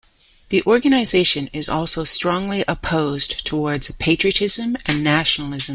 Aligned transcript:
The 0.49 0.63
organisation 0.65 1.45
is 1.53 1.69
also 1.69 2.05
strongly 2.05 2.63
opposed 2.67 3.45
towards 3.45 3.91
patriotism 3.97 4.75
and 4.87 5.03
nationalism. 5.03 5.69